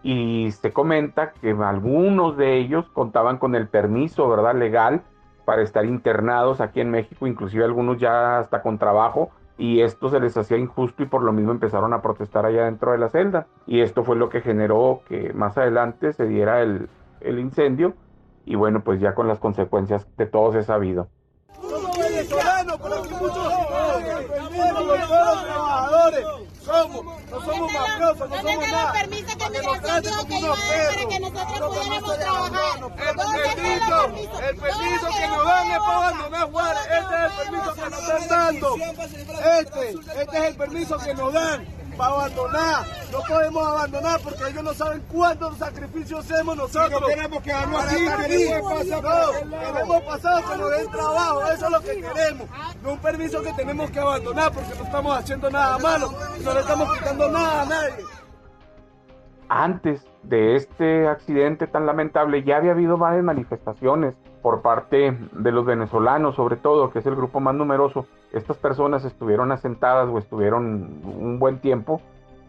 y 0.05 0.53
se 0.53 0.73
comenta 0.73 1.33
que 1.33 1.51
algunos 1.51 2.37
de 2.37 2.59
ellos 2.59 2.89
contaban 2.93 3.39
con 3.39 3.57
el 3.57 3.67
permiso, 3.67 4.29
¿verdad? 4.29 4.55
Legal 4.55 5.03
para 5.45 5.63
estar 5.63 5.85
internados 5.85 6.61
aquí 6.61 6.81
en 6.81 6.93
México, 6.93 7.27
inclusive 7.27 7.65
algunos 7.65 7.99
ya 7.99 8.39
hasta 8.39 8.63
con 8.63 8.79
trabajo, 8.79 9.31
y 9.63 9.81
esto 9.81 10.09
se 10.09 10.19
les 10.19 10.37
hacía 10.37 10.57
injusto 10.57 11.05
y 11.05 11.07
por 11.07 11.23
lo 11.23 11.33
mismo 11.33 11.53
empezaron 11.53 11.93
a 11.95 12.03
protestar 12.03 12.45
allá 12.45 12.65
dentro 12.65 12.91
de 12.91 12.99
la 12.99 13.09
celda. 13.09 13.47
Y 13.65 13.81
esto 13.81 14.03
fue 14.03 14.17
lo 14.17 14.29
que 14.29 14.41
generó 14.41 15.03
que 15.07 15.33
más 15.35 15.57
adelante 15.57 16.13
se 16.13 16.27
diera 16.27 16.63
el, 16.63 16.89
el 17.21 17.39
incendio 17.39 17.95
y 18.45 18.57
bueno, 18.57 18.83
pues 18.83 19.01
ya 19.01 19.15
con 19.15 19.29
las 19.29 19.39
consecuencias 19.39 20.05
de 20.17 20.27
todos 20.27 20.57
es 20.57 20.67
sabido. 20.67 21.07
Somos 26.59 27.22
no 27.33 27.41
somos 27.41 27.73
mafiosos, 27.73 28.29
no 28.29 28.37
somos 28.37 28.69
nada. 28.69 28.93
permiso 28.93 29.39
que 29.39 29.49
migración 29.51 30.03
dijo 30.03 30.27
que 30.27 30.39
iba 30.39 30.53
a 30.53 30.57
dar 30.57 30.95
para 30.95 31.09
que 31.09 31.21
nosotros 31.21 31.77
pudiéramos 31.77 32.19
trabajar. 32.19 32.79
El 32.83 33.17
permiso, 33.17 34.05
el 34.49 34.57
permiso 34.57 35.07
que 35.19 35.29
nos 35.29 35.45
dan 35.47 35.71
es 35.71 35.79
para 35.79 35.97
abandonar 35.97 36.51
Juárez. 36.51 36.83
Este 36.83 37.15
es 37.15 37.23
el 37.23 37.33
permiso 37.33 37.75
que 37.75 37.91
nos 37.91 38.01
están 38.03 38.29
dando. 38.29 38.77
Este, 39.61 39.91
este 40.21 40.39
es 40.39 40.45
el 40.45 40.57
permiso 40.57 40.99
que 40.99 41.15
nos 41.15 41.33
dan 41.33 41.82
para 41.97 42.15
abandonar. 42.15 42.87
No 43.11 43.19
podemos 43.29 43.67
abandonar 43.67 44.21
porque 44.21 44.49
ellos 44.49 44.65
no 44.65 44.75
saben 44.75 45.03
cuántos 45.13 45.57
sacrificios 45.59 46.21
hacemos 46.21 46.57
nosotros. 46.57 47.01
No 47.01 47.07
queremos 47.07 47.43
quedarnos 47.43 47.85
aquí, 47.85 48.07
queremos 48.29 48.73
pasar. 48.73 49.47
No, 49.47 49.59
queremos 49.61 50.03
pasar 50.03 50.45
que 50.45 50.57
nos 50.57 50.71
den 50.71 50.91
trabajo, 50.91 51.43
eso 51.51 51.67
es 51.67 51.73
lo 51.73 51.81
que 51.81 52.01
queremos. 52.01 52.49
No 52.83 52.93
un 52.93 52.99
permiso 52.99 53.43
que 53.43 53.53
tenemos 53.53 53.91
que 53.91 54.01
abandonar 54.01 54.53
porque 54.53 54.75
no 54.77 54.85
estamos 54.85 55.19
haciendo 55.19 55.51
nada 55.51 55.79
malo, 55.79 56.13
no 56.43 56.55
le 56.55 56.61
estamos 56.61 56.99
quitando 56.99 57.29
nada 57.31 57.63
a 57.63 57.67
nadie. 57.67 58.05
Antes 59.49 60.07
de 60.23 60.57
este 60.57 61.09
accidente 61.09 61.67
tan 61.67 61.85
lamentable 61.85 62.43
ya 62.43 62.57
había 62.57 62.73
habido 62.73 62.97
varias 62.97 63.25
manifestaciones 63.25 64.15
por 64.43 64.61
parte 64.61 65.17
de 65.33 65.53
los 65.53 65.65
venezolanos, 65.65 66.35
sobre 66.35 66.57
todo, 66.57 66.91
que 66.91 66.99
es 66.99 67.07
el 67.07 67.15
grupo 67.15 67.41
más 67.41 67.55
numeroso. 67.55 68.07
Estas 68.33 68.57
personas 68.57 69.05
estuvieron 69.05 69.53
asentadas 69.53 70.09
o 70.09 70.19
estuvieron 70.19 71.01
un 71.05 71.39
buen 71.39 71.61
tiempo, 71.61 72.01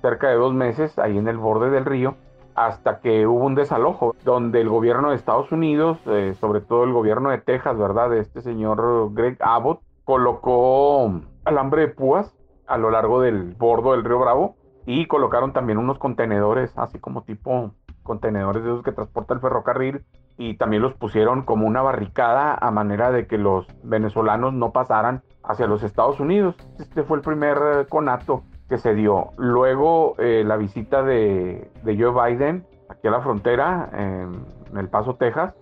cerca 0.01 0.29
de 0.29 0.35
dos 0.35 0.53
meses, 0.53 0.97
ahí 0.99 1.17
en 1.17 1.27
el 1.27 1.37
borde 1.37 1.69
del 1.69 1.85
río, 1.85 2.15
hasta 2.55 2.99
que 2.99 3.25
hubo 3.27 3.45
un 3.45 3.55
desalojo, 3.55 4.15
donde 4.25 4.59
el 4.61 4.69
gobierno 4.69 5.11
de 5.11 5.15
Estados 5.15 5.51
Unidos, 5.51 5.99
eh, 6.07 6.35
sobre 6.39 6.61
todo 6.61 6.83
el 6.83 6.93
gobierno 6.93 7.29
de 7.29 7.37
Texas, 7.37 7.77
¿verdad? 7.77 8.09
De 8.09 8.19
este 8.19 8.41
señor 8.41 9.13
Greg 9.13 9.37
Abbott, 9.39 9.79
colocó 10.03 11.21
alambre 11.45 11.83
de 11.83 11.87
púas 11.89 12.33
a 12.67 12.77
lo 12.77 12.91
largo 12.91 13.21
del 13.21 13.55
bordo 13.57 13.91
del 13.91 14.03
río 14.03 14.19
Bravo 14.19 14.55
y 14.85 15.05
colocaron 15.05 15.53
también 15.53 15.77
unos 15.77 15.97
contenedores, 15.99 16.77
así 16.77 16.99
como 16.99 17.23
tipo 17.23 17.71
contenedores 18.03 18.63
de 18.63 18.71
esos 18.71 18.83
que 18.83 18.91
transporta 18.91 19.33
el 19.33 19.39
ferrocarril 19.39 20.03
y 20.37 20.55
también 20.55 20.81
los 20.81 20.93
pusieron 20.93 21.43
como 21.43 21.67
una 21.67 21.81
barricada 21.81 22.55
a 22.55 22.71
manera 22.71 23.11
de 23.11 23.27
que 23.27 23.37
los 23.37 23.67
venezolanos 23.83 24.53
no 24.53 24.71
pasaran 24.71 25.21
hacia 25.43 25.67
los 25.67 25.83
Estados 25.83 26.19
Unidos. 26.19 26.55
Este 26.79 27.03
fue 27.03 27.17
el 27.17 27.23
primer 27.23 27.57
eh, 27.57 27.85
conato 27.87 28.43
que 28.69 28.77
se 28.77 28.95
dio. 28.95 29.31
Luego 29.37 30.15
eh, 30.17 30.43
la 30.45 30.57
visita 30.57 31.03
de, 31.03 31.69
Joe 31.83 32.11
Biden 32.11 32.65
aquí 32.89 33.07
a 33.07 33.11
la 33.11 33.21
frontera, 33.21 33.89
en, 33.93 34.45
El 34.77 34.89
Paso, 34.89 35.15
Texas, 35.15 35.53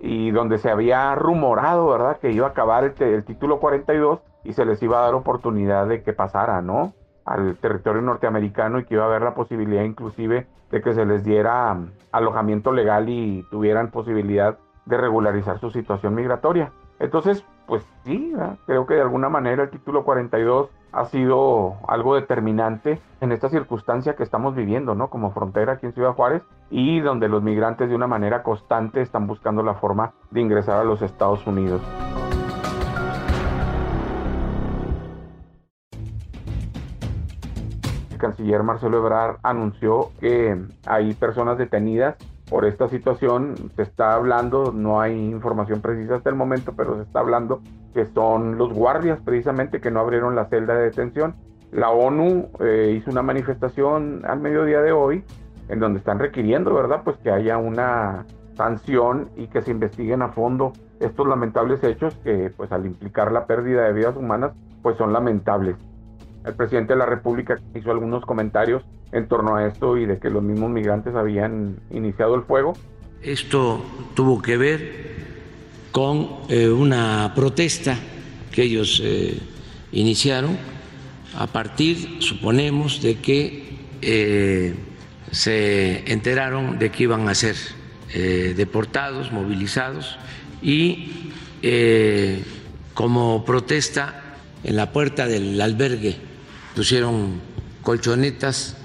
y 0.00 0.30
donde 0.30 0.58
se 0.58 0.70
había 0.70 1.14
rumorado, 1.14 1.88
¿verdad?, 1.88 2.18
que 2.18 2.32
iba 2.32 2.46
a 2.48 2.50
acabar 2.50 2.84
el, 2.84 3.02
el 3.02 3.24
título 3.24 3.60
42 3.60 4.20
y 4.44 4.52
se 4.52 4.64
les 4.64 4.82
iba 4.82 4.98
a 4.98 5.04
dar 5.04 5.14
oportunidad 5.14 5.86
de 5.86 6.02
que 6.02 6.12
pasara, 6.12 6.60
¿no? 6.60 6.92
Al 7.24 7.56
territorio 7.56 8.02
norteamericano 8.02 8.78
y 8.78 8.84
que 8.84 8.94
iba 8.94 9.04
a 9.04 9.06
haber 9.06 9.22
la 9.22 9.34
posibilidad 9.34 9.82
inclusive 9.82 10.46
de 10.70 10.80
que 10.80 10.94
se 10.94 11.04
les 11.04 11.24
diera 11.24 11.72
um, 11.72 11.90
alojamiento 12.10 12.72
legal 12.72 13.08
y 13.08 13.46
tuvieran 13.50 13.90
posibilidad 13.90 14.58
de 14.86 14.96
regularizar 14.96 15.58
su 15.60 15.70
situación 15.70 16.14
migratoria. 16.14 16.72
Entonces, 16.98 17.44
pues 17.66 17.84
sí, 18.04 18.32
creo 18.66 18.86
que 18.86 18.94
de 18.94 19.00
alguna 19.00 19.28
manera 19.28 19.64
el 19.64 19.70
título 19.70 20.04
42 20.04 20.70
ha 20.92 21.04
sido 21.06 21.76
algo 21.88 22.14
determinante 22.14 23.00
en 23.20 23.32
esta 23.32 23.48
circunstancia 23.48 24.14
que 24.14 24.22
estamos 24.22 24.54
viviendo, 24.54 24.94
¿no? 24.94 25.08
Como 25.08 25.30
frontera 25.30 25.74
aquí 25.74 25.86
en 25.86 25.92
Ciudad 25.92 26.14
Juárez 26.14 26.42
y 26.70 27.00
donde 27.00 27.28
los 27.28 27.42
migrantes 27.42 27.88
de 27.88 27.94
una 27.94 28.06
manera 28.06 28.42
constante 28.42 29.00
están 29.00 29.26
buscando 29.26 29.62
la 29.62 29.74
forma 29.74 30.12
de 30.30 30.40
ingresar 30.40 30.80
a 30.80 30.84
los 30.84 31.02
Estados 31.02 31.46
Unidos. 31.46 31.80
Canciller 38.22 38.62
Marcelo 38.62 38.98
Ebrard 38.98 39.38
anunció 39.42 40.10
que 40.20 40.56
hay 40.86 41.12
personas 41.14 41.58
detenidas 41.58 42.14
por 42.48 42.64
esta 42.64 42.88
situación. 42.88 43.56
Se 43.74 43.82
está 43.82 44.14
hablando, 44.14 44.72
no 44.72 45.00
hay 45.00 45.12
información 45.12 45.80
precisa 45.80 46.14
hasta 46.14 46.30
el 46.30 46.36
momento, 46.36 46.72
pero 46.76 46.96
se 46.96 47.02
está 47.02 47.18
hablando 47.18 47.60
que 47.92 48.06
son 48.14 48.56
los 48.58 48.72
guardias 48.72 49.18
precisamente 49.24 49.80
que 49.80 49.90
no 49.90 49.98
abrieron 49.98 50.36
la 50.36 50.46
celda 50.46 50.74
de 50.74 50.84
detención. 50.84 51.34
La 51.72 51.90
ONU 51.90 52.48
eh, 52.60 52.94
hizo 52.96 53.10
una 53.10 53.22
manifestación 53.22 54.22
al 54.24 54.38
mediodía 54.40 54.80
de 54.80 54.92
hoy 54.92 55.24
en 55.68 55.80
donde 55.80 55.98
están 55.98 56.20
requiriendo, 56.20 56.72
¿verdad? 56.72 57.00
Pues 57.04 57.16
que 57.18 57.30
haya 57.30 57.58
una 57.58 58.24
sanción 58.54 59.30
y 59.36 59.48
que 59.48 59.62
se 59.62 59.72
investiguen 59.72 60.22
a 60.22 60.28
fondo 60.28 60.72
estos 61.00 61.26
lamentables 61.26 61.82
hechos 61.82 62.14
que 62.22 62.52
pues 62.56 62.70
al 62.70 62.86
implicar 62.86 63.32
la 63.32 63.46
pérdida 63.46 63.82
de 63.84 63.92
vidas 63.92 64.16
humanas 64.16 64.52
pues 64.82 64.96
son 64.96 65.12
lamentables 65.12 65.76
el 66.44 66.54
presidente 66.54 66.92
de 66.94 66.98
la 66.98 67.06
República 67.06 67.60
hizo 67.74 67.90
algunos 67.90 68.24
comentarios 68.24 68.82
en 69.12 69.28
torno 69.28 69.56
a 69.56 69.66
esto 69.66 69.96
y 69.96 70.06
de 70.06 70.18
que 70.18 70.30
los 70.30 70.42
mismos 70.42 70.70
migrantes 70.70 71.14
habían 71.14 71.76
iniciado 71.90 72.34
el 72.34 72.42
fuego. 72.42 72.74
Esto 73.22 73.84
tuvo 74.14 74.42
que 74.42 74.56
ver 74.56 75.12
con 75.92 76.28
eh, 76.48 76.68
una 76.68 77.32
protesta 77.34 77.96
que 78.50 78.62
ellos 78.62 79.00
eh, 79.04 79.38
iniciaron 79.92 80.56
a 81.38 81.46
partir, 81.46 82.16
suponemos, 82.20 83.00
de 83.02 83.16
que 83.16 83.78
eh, 84.02 84.74
se 85.30 86.10
enteraron 86.12 86.78
de 86.78 86.90
que 86.90 87.04
iban 87.04 87.28
a 87.28 87.34
ser 87.34 87.56
deportados, 88.12 89.32
movilizados 89.32 90.18
y 90.60 91.30
como 92.92 93.42
protesta 93.42 94.36
en 94.64 94.76
la 94.76 94.92
puerta 94.92 95.26
del 95.26 95.58
albergue 95.58 96.16
pusieron 96.74 97.40
colchonetas 97.82 98.76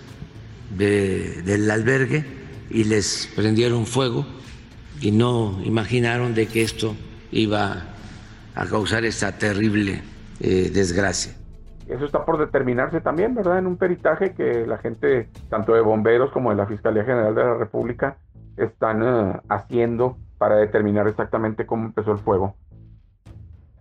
del 0.70 1.72
albergue 1.72 2.26
y 2.70 2.84
les 2.84 3.32
prendieron 3.36 3.86
fuego 3.86 4.26
y 5.02 5.12
no 5.12 5.60
imaginaron 5.64 6.34
de 6.34 6.48
que 6.48 6.62
esto 6.62 6.96
iba 7.32 7.84
a 8.56 8.66
causar 8.66 9.06
esta 9.06 9.38
terrible 9.38 10.02
eh, 10.40 10.72
desgracia. 10.74 11.34
Eso 11.88 12.06
está 12.06 12.26
por 12.26 12.38
determinarse 12.38 13.00
también, 13.00 13.34
¿verdad? 13.34 13.60
En 13.60 13.68
un 13.68 13.78
peritaje 13.78 14.34
que 14.34 14.68
la 14.68 14.78
gente, 14.78 15.30
tanto 15.50 15.74
de 15.74 15.82
bomberos 15.82 16.32
como 16.32 16.50
de 16.50 16.58
la 16.58 16.66
Fiscalía 16.66 17.06
General 17.06 17.34
de 17.34 17.44
la 17.44 17.54
República, 17.54 18.18
están 18.58 19.04
eh, 19.04 19.40
haciendo 19.48 20.18
para 20.38 20.56
determinar 20.56 21.08
exactamente 21.08 21.66
cómo 21.66 21.86
empezó 21.86 22.12
el 22.12 22.18
fuego. 22.18 22.56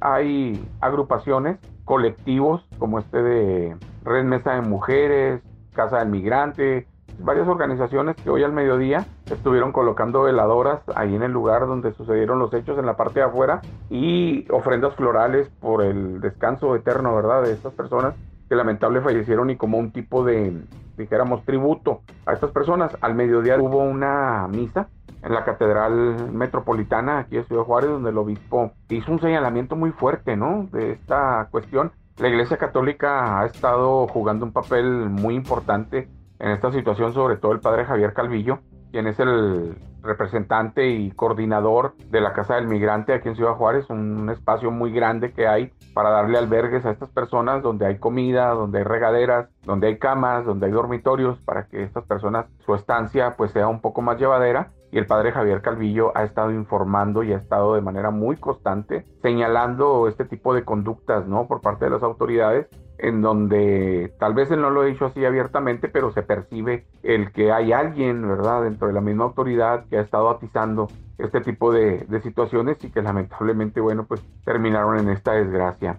Hay 0.01 0.63
agrupaciones, 0.81 1.59
colectivos 1.85 2.63
como 2.79 2.99
este 2.99 3.23
de 3.23 3.77
Red 4.07 4.25
Mesa 4.25 4.55
de 4.55 4.63
Mujeres, 4.63 5.43
Casa 5.75 5.99
del 5.99 6.09
Migrante, 6.09 6.87
varias 7.19 7.49
organizaciones 7.49 8.15
que 8.17 8.31
hoy 8.31 8.45
al 8.45 8.53
mediodía 8.53 9.05
estuvieron 9.27 9.73
colocando 9.73 10.23
veladoras 10.23 10.81
ahí 10.95 11.15
en 11.15 11.23
el 11.23 11.33
lugar 11.33 11.67
donde 11.67 11.93
sucedieron 11.93 12.39
los 12.39 12.55
hechos 12.55 12.79
en 12.79 12.87
la 12.87 12.97
parte 12.97 13.21
de 13.21 13.27
afuera 13.27 13.61
y 13.91 14.47
ofrendas 14.51 14.95
florales 14.95 15.49
por 15.61 15.83
el 15.83 16.21
descanso 16.21 16.77
eterno, 16.77 17.15
¿verdad?, 17.17 17.43
de 17.43 17.53
estas 17.53 17.73
personas 17.73 18.15
que 18.49 18.55
lamentablemente 18.55 19.13
fallecieron 19.13 19.51
y 19.51 19.57
como 19.57 19.77
un 19.77 19.91
tipo 19.91 20.25
de, 20.25 20.63
dijéramos, 20.97 21.45
tributo 21.45 22.03
a 22.27 22.33
estas 22.33 22.53
personas. 22.53 22.97
Al 23.01 23.17
mediodía 23.17 23.59
hubo 23.59 23.79
una 23.79 24.47
misa 24.49 24.89
en 25.23 25.35
la 25.35 25.45
Catedral 25.45 26.31
Metropolitana 26.33 27.19
aquí 27.19 27.37
de 27.37 27.45
Ciudad 27.45 27.65
Juárez, 27.65 27.91
donde 27.91 28.11
el 28.11 28.19
obispo 28.19 28.71
hizo 28.89 29.11
un 29.11 29.21
señalamiento 29.21 29.75
muy 29.75 29.91
fuerte, 29.91 30.37
¿no?, 30.37 30.69
de 30.71 30.93
esta 30.93 31.49
cuestión 31.51 31.91
la 32.19 32.29
Iglesia 32.29 32.57
Católica 32.57 33.41
ha 33.41 33.47
estado 33.47 34.07
jugando 34.09 34.47
un 34.47 34.53
papel 34.53 34.85
muy 35.11 35.35
importante 35.35 36.09
en 36.39 36.51
esta 36.51 36.73
situación, 36.73 37.13
sobre 37.13 37.37
todo 37.37 37.53
el 37.53 37.61
padre 37.61 37.85
Javier 37.85 38.15
Calvillo, 38.15 38.61
quien 38.97 39.09
es 39.09 39.21
el 39.21 39.77
representante 40.01 40.89
y 40.89 41.11
coordinador 41.11 41.93
de 42.09 42.23
la 42.23 42.33
Casa 42.33 42.55
del 42.55 42.67
Migrante 42.67 43.13
aquí 43.13 43.29
en 43.29 43.37
Ciudad 43.37 43.53
Juárez, 43.53 43.91
un 43.91 44.31
espacio 44.31 44.71
muy 44.71 44.91
grande 44.91 45.33
que 45.33 45.47
hay 45.47 45.71
para 45.93 46.09
darle 46.09 46.39
albergues 46.39 46.87
a 46.87 46.93
estas 46.93 47.11
personas, 47.11 47.63
donde 47.63 47.85
hay 47.85 47.99
comida, 47.99 48.49
donde 48.53 48.79
hay 48.79 48.85
regaderas, 48.85 49.51
donde 49.65 49.89
hay 49.89 49.99
camas, 49.99 50.47
donde 50.47 50.65
hay 50.65 50.73
dormitorios, 50.73 51.39
para 51.41 51.67
que 51.67 51.83
estas 51.83 52.07
personas, 52.07 52.47
su 52.65 52.75
estancia 52.75 53.35
pues 53.37 53.51
sea 53.51 53.69
un 53.69 53.83
poco 53.83 54.01
más 54.01 54.19
llevadera 54.19 54.73
y 54.91 54.97
el 54.97 55.05
padre 55.05 55.31
Javier 55.31 55.61
Calvillo 55.61 56.17
ha 56.17 56.25
estado 56.25 56.53
informando 56.53 57.23
y 57.23 57.35
ha 57.35 57.37
estado 57.37 57.75
de 57.75 57.83
manera 57.83 58.11
muy 58.11 58.37
constante 58.37 59.05
señalando 59.21 60.09
este 60.09 60.25
tipo 60.25 60.55
de 60.55 60.65
conductas, 60.65 61.27
¿no? 61.27 61.47
Por 61.49 61.61
parte 61.61 61.85
de 61.85 61.91
las 61.91 62.03
autoridades 62.03 62.67
en 62.99 63.23
donde 63.23 64.15
tal 64.19 64.35
vez 64.35 64.51
él 64.51 64.61
no 64.61 64.71
lo 64.71 64.83
ha 64.83 64.87
dicho 64.87 65.07
así 65.07 65.25
abiertamente, 65.25 65.89
pero 65.89 66.13
se 66.13 66.23
percibe 66.23 66.87
el 67.03 67.33
que 67.33 67.53
hay 67.53 67.73
alguien, 67.73 68.27
¿verdad?, 68.27 68.63
dentro 68.63 68.89
de 68.89 68.95
la 68.95 69.01
misma 69.01 69.25
autoridad 69.25 69.85
que 69.89 69.99
ha 69.99 70.01
estado 70.01 70.31
atizando 70.31 70.89
este 71.19 71.41
tipo 71.41 71.73
de, 71.73 72.07
de 72.09 72.21
situaciones 72.21 72.83
y 72.85 72.91
que 72.91 73.03
lamentablemente, 73.03 73.81
bueno, 73.81 74.05
pues 74.07 74.23
terminaron 74.45 74.99
en 74.99 75.11
esta 75.11 75.33
desgracia. 75.33 75.99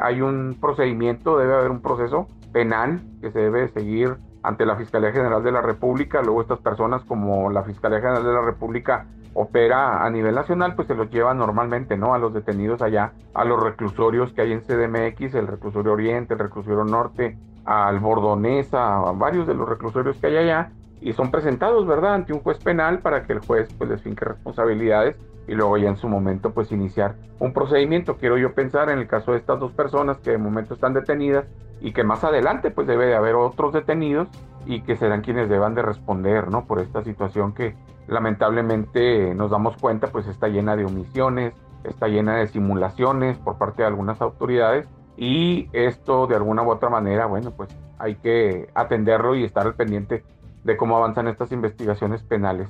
Hay 0.00 0.22
un 0.22 0.56
procedimiento, 0.60 1.38
debe 1.38 1.54
haber 1.54 1.70
un 1.70 1.82
proceso 1.82 2.26
penal 2.52 3.00
que 3.20 3.30
se 3.30 3.38
debe 3.38 3.68
seguir 3.68 4.16
ante 4.42 4.66
la 4.66 4.76
Fiscalía 4.76 5.12
General 5.12 5.42
de 5.42 5.52
la 5.52 5.62
República, 5.62 6.22
luego 6.22 6.42
estas 6.42 6.60
personas 6.60 7.02
como 7.04 7.50
la 7.50 7.62
Fiscalía 7.62 8.00
General 8.00 8.24
de 8.24 8.32
la 8.32 8.42
República 8.42 9.06
opera 9.34 10.04
a 10.04 10.10
nivel 10.10 10.34
nacional, 10.34 10.74
pues 10.74 10.88
se 10.88 10.94
los 10.94 11.10
lleva 11.10 11.34
normalmente, 11.34 11.96
¿no? 11.96 12.14
A 12.14 12.18
los 12.18 12.34
detenidos 12.34 12.82
allá, 12.82 13.12
a 13.34 13.44
los 13.44 13.62
reclusorios 13.62 14.32
que 14.32 14.42
hay 14.42 14.52
en 14.52 14.60
CDMX, 14.60 15.34
el 15.34 15.46
reclusorio 15.46 15.92
Oriente, 15.92 16.34
el 16.34 16.40
reclusorio 16.40 16.84
Norte, 16.84 17.38
al 17.64 17.98
Bordonesa, 18.00 18.96
a 18.96 19.12
varios 19.12 19.46
de 19.46 19.54
los 19.54 19.68
reclusorios 19.68 20.16
que 20.18 20.26
hay 20.26 20.36
allá, 20.36 20.72
y 21.00 21.12
son 21.12 21.30
presentados, 21.30 21.86
¿verdad?, 21.86 22.14
ante 22.14 22.32
un 22.32 22.40
juez 22.40 22.58
penal 22.58 23.00
para 23.00 23.24
que 23.24 23.32
el 23.32 23.40
juez 23.40 23.72
pues 23.76 23.90
les 23.90 24.02
finque 24.02 24.24
responsabilidades 24.24 25.16
y 25.48 25.54
luego 25.54 25.76
ya 25.76 25.88
en 25.88 25.96
su 25.96 26.08
momento 26.08 26.52
pues 26.52 26.70
iniciar 26.70 27.16
un 27.40 27.52
procedimiento. 27.52 28.16
Quiero 28.16 28.38
yo 28.38 28.54
pensar 28.54 28.88
en 28.88 29.00
el 29.00 29.08
caso 29.08 29.32
de 29.32 29.38
estas 29.38 29.58
dos 29.58 29.72
personas 29.72 30.18
que 30.18 30.30
de 30.30 30.38
momento 30.38 30.74
están 30.74 30.94
detenidas 30.94 31.46
y 31.80 31.92
que 31.92 32.04
más 32.04 32.22
adelante 32.22 32.70
pues 32.70 32.86
debe 32.86 33.06
de 33.06 33.16
haber 33.16 33.34
otros 33.34 33.72
detenidos 33.72 34.28
y 34.64 34.82
que 34.82 34.96
serán 34.96 35.22
quienes 35.22 35.48
deban 35.48 35.74
de 35.74 35.82
responder, 35.82 36.48
¿no? 36.48 36.66
Por 36.66 36.80
esta 36.80 37.02
situación 37.02 37.52
que 37.52 37.74
lamentablemente 38.12 39.34
nos 39.34 39.50
damos 39.50 39.76
cuenta 39.76 40.08
pues 40.08 40.26
está 40.26 40.48
llena 40.48 40.76
de 40.76 40.84
omisiones, 40.84 41.54
está 41.84 42.08
llena 42.08 42.36
de 42.36 42.48
simulaciones 42.48 43.38
por 43.38 43.58
parte 43.58 43.82
de 43.82 43.88
algunas 43.88 44.20
autoridades 44.20 44.88
y 45.16 45.68
esto 45.72 46.26
de 46.26 46.36
alguna 46.36 46.62
u 46.62 46.70
otra 46.70 46.88
manera, 46.88 47.26
bueno, 47.26 47.50
pues 47.50 47.68
hay 47.98 48.16
que 48.16 48.68
atenderlo 48.74 49.34
y 49.34 49.44
estar 49.44 49.66
al 49.66 49.74
pendiente 49.74 50.24
de 50.64 50.76
cómo 50.76 50.96
avanzan 50.96 51.28
estas 51.28 51.52
investigaciones 51.52 52.22
penales 52.22 52.68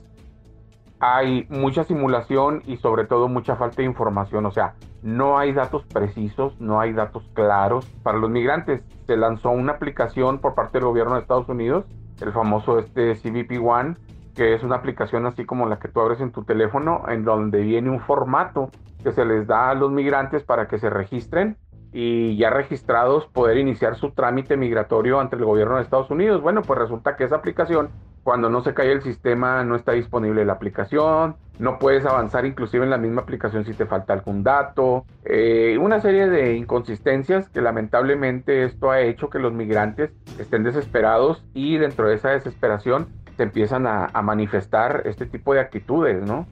hay 1.05 1.49
mucha 1.51 1.83
simulación 1.83 2.63
y 2.65 2.77
sobre 2.77 3.05
todo 3.07 3.27
mucha 3.27 3.57
falta 3.57 3.79
de 3.79 3.87
información, 3.87 4.47
o 4.47 4.53
sea, 4.53 4.75
no 5.03 5.37
hay 5.37 5.53
datos 5.53 5.85
precisos, 5.85 6.61
no 6.61 6.81
hay 6.81 6.93
datos 6.93 7.29
claros. 7.35 7.85
Para 8.05 8.19
los 8.19 8.31
migrantes 8.31 8.83
se 9.09 9.17
lanzó 9.17 9.51
una 9.51 9.73
aplicación 9.73 10.39
por 10.39 10.55
parte 10.55 10.79
del 10.79 10.87
gobierno 10.87 11.15
de 11.15 11.23
Estados 11.23 11.49
Unidos, 11.49 11.87
el 12.21 12.33
famoso 12.33 12.79
este 12.79 13.17
CBP 13.17 13.61
One, 13.61 13.97
que 14.35 14.55
es 14.55 14.63
una 14.63 14.77
aplicación 14.77 15.27
así 15.27 15.45
como 15.45 15.69
la 15.69 15.79
que 15.79 15.89
tú 15.89 16.01
abres 16.01 16.21
en 16.21 16.33
tu 16.33 16.45
teléfono, 16.45 17.05
en 17.09 17.25
donde 17.25 17.61
viene 17.61 17.91
un 17.91 18.01
formato 18.01 18.71
que 19.03 19.13
se 19.13 19.25
les 19.25 19.47
da 19.47 19.71
a 19.71 19.75
los 19.75 19.91
migrantes 19.91 20.43
para 20.43 20.69
que 20.69 20.79
se 20.79 20.91
registren 20.91 21.57
y 21.93 22.37
ya 22.39 22.49
registrados 22.49 23.27
poder 23.27 23.59
iniciar 23.59 23.97
su 23.97 24.13
trámite 24.13 24.57
migratorio 24.57 25.21
ante 25.21 25.37
el 25.37 25.45
gobierno 25.45 25.77
de 25.77 25.83
Estados 25.83 26.11
Unidos. 26.11 26.41
Bueno, 26.41 26.63
pues 26.63 26.79
resulta 26.79 27.17
que 27.17 27.25
esa 27.25 27.37
aplicación 27.37 27.91
cuando 28.23 28.49
no 28.49 28.63
se 28.63 28.73
cae 28.73 28.93
el 28.93 29.03
sistema 29.03 29.65
no 29.65 29.75
está 29.75 29.93
disponible 29.93 30.45
la 30.45 30.53
aplicación, 30.53 31.37
no 31.59 31.79
puedes 31.79 32.07
avanzar 32.07 32.47
inclusive 32.47 32.85
en 32.85 32.91
la 32.91 32.99
misma 32.99 33.23
aplicación 33.23 33.65
si 33.65 33.75
te 33.75 33.85
falta 33.85 34.13
algún 34.13 34.43
dato, 34.43 35.05
eh, 35.25 35.77
una 35.81 36.01
serie 36.01 36.29
de 36.29 36.55
inconsistencias 36.55 37.49
que 37.49 37.61
lamentablemente 37.61 38.65
esto 38.65 38.91
ha 38.91 39.01
hecho 39.01 39.29
que 39.29 39.39
los 39.39 39.53
migrantes 39.53 40.13
estén 40.39 40.63
desesperados 40.63 41.45
y 41.53 41.79
dentro 41.79 42.09
de 42.09 42.15
esa 42.15 42.31
desesperación 42.31 43.09
se 43.37 43.43
empiezan 43.43 43.87
a, 43.87 44.11
manifestar 44.23 45.03
este 45.05 45.27
tipo 45.27 45.55
de 45.55 45.61
actitudes, 45.61 46.23
¿no? 46.27 46.47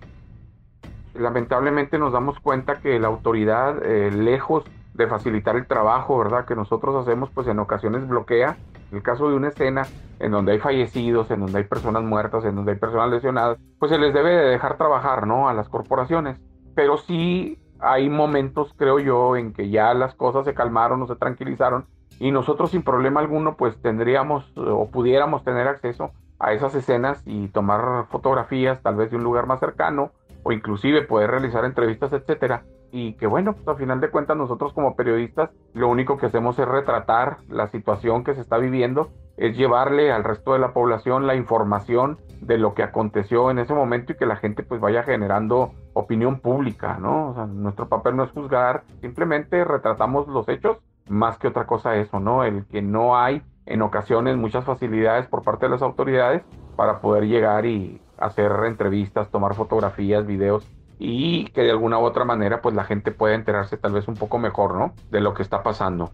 Lamentablemente 1.14 1.98
nos 1.98 2.12
damos 2.12 2.38
cuenta 2.40 2.76
que 2.76 2.98
la 2.98 3.08
autoridad, 3.08 3.84
eh, 3.84 4.10
lejos 4.10 4.64
de 4.94 5.06
facilitar 5.06 5.56
el 5.56 5.66
trabajo, 5.66 6.18
¿verdad? 6.18 6.44
Que 6.44 6.54
nosotros 6.54 6.94
hacemos, 6.96 7.30
pues 7.30 7.46
en 7.48 7.58
ocasiones 7.58 8.06
bloquea. 8.06 8.56
El 8.92 9.02
caso 9.02 9.28
de 9.28 9.36
una 9.36 9.48
escena 9.48 9.86
en 10.18 10.32
donde 10.32 10.52
hay 10.52 10.58
fallecidos, 10.58 11.30
en 11.30 11.40
donde 11.40 11.58
hay 11.58 11.64
personas 11.64 12.02
muertas, 12.02 12.44
en 12.44 12.56
donde 12.56 12.72
hay 12.72 12.78
personas 12.78 13.10
lesionadas, 13.10 13.58
pues 13.78 13.90
se 13.90 13.98
les 13.98 14.12
debe 14.12 14.30
de 14.30 14.50
dejar 14.50 14.76
trabajar, 14.76 15.26
¿no? 15.26 15.48
A 15.48 15.54
las 15.54 15.68
corporaciones. 15.68 16.38
Pero 16.74 16.98
sí 16.98 17.58
hay 17.78 18.08
momentos, 18.08 18.74
creo 18.76 18.98
yo, 18.98 19.36
en 19.36 19.52
que 19.52 19.70
ya 19.70 19.94
las 19.94 20.14
cosas 20.14 20.44
se 20.44 20.54
calmaron 20.54 21.02
o 21.02 21.06
se 21.06 21.16
tranquilizaron 21.16 21.86
y 22.20 22.32
nosotros 22.32 22.70
sin 22.70 22.82
problema 22.82 23.20
alguno, 23.20 23.56
pues 23.56 23.80
tendríamos 23.80 24.44
o 24.56 24.90
pudiéramos 24.90 25.42
tener 25.42 25.66
acceso 25.66 26.10
a 26.40 26.52
esas 26.52 26.74
escenas 26.74 27.22
y 27.26 27.48
tomar 27.48 28.06
fotografías 28.08 28.82
tal 28.82 28.96
vez 28.96 29.10
de 29.10 29.16
un 29.16 29.24
lugar 29.24 29.46
más 29.46 29.60
cercano 29.60 30.10
o 30.42 30.52
inclusive 30.52 31.02
poder 31.02 31.30
realizar 31.30 31.64
entrevistas, 31.64 32.12
etcétera 32.12 32.64
y 32.92 33.14
que 33.14 33.26
bueno, 33.26 33.52
pues 33.54 33.68
a 33.68 33.74
final 33.74 34.00
de 34.00 34.10
cuentas 34.10 34.36
nosotros 34.36 34.72
como 34.72 34.96
periodistas 34.96 35.50
lo 35.74 35.88
único 35.88 36.16
que 36.16 36.26
hacemos 36.26 36.58
es 36.58 36.66
retratar 36.66 37.38
la 37.48 37.68
situación 37.68 38.24
que 38.24 38.34
se 38.34 38.40
está 38.40 38.58
viviendo, 38.58 39.10
es 39.36 39.56
llevarle 39.56 40.12
al 40.12 40.24
resto 40.24 40.52
de 40.52 40.58
la 40.58 40.72
población 40.72 41.26
la 41.26 41.34
información 41.34 42.18
de 42.40 42.58
lo 42.58 42.74
que 42.74 42.82
aconteció 42.82 43.50
en 43.50 43.58
ese 43.58 43.74
momento 43.74 44.12
y 44.12 44.16
que 44.16 44.26
la 44.26 44.36
gente 44.36 44.62
pues 44.62 44.80
vaya 44.80 45.02
generando 45.02 45.72
opinión 45.92 46.40
pública, 46.40 46.98
¿no? 46.98 47.30
O 47.30 47.34
sea, 47.34 47.46
nuestro 47.46 47.88
papel 47.88 48.16
no 48.16 48.24
es 48.24 48.30
juzgar, 48.30 48.82
simplemente 49.00 49.64
retratamos 49.64 50.26
los 50.28 50.48
hechos 50.48 50.78
más 51.08 51.38
que 51.38 51.48
otra 51.48 51.66
cosa 51.66 51.96
eso, 51.96 52.20
¿no? 52.20 52.44
El 52.44 52.66
que 52.66 52.82
no 52.82 53.16
hay 53.16 53.42
en 53.66 53.82
ocasiones 53.82 54.36
muchas 54.36 54.64
facilidades 54.64 55.26
por 55.26 55.42
parte 55.42 55.66
de 55.66 55.72
las 55.72 55.82
autoridades 55.82 56.42
para 56.76 57.00
poder 57.00 57.26
llegar 57.26 57.66
y 57.66 58.00
hacer 58.18 58.52
entrevistas, 58.66 59.30
tomar 59.30 59.54
fotografías, 59.54 60.26
videos 60.26 60.66
y 60.98 61.46
que 61.52 61.62
de 61.62 61.70
alguna 61.70 61.98
u 61.98 62.02
otra 62.02 62.24
manera 62.24 62.60
pues 62.60 62.74
la 62.74 62.84
gente 62.84 63.10
pueda 63.10 63.34
enterarse 63.34 63.76
tal 63.76 63.92
vez 63.92 64.06
un 64.06 64.14
poco 64.14 64.38
mejor, 64.38 64.74
¿no? 64.74 64.92
De 65.10 65.20
lo 65.20 65.34
que 65.34 65.42
está 65.42 65.62
pasando. 65.62 66.10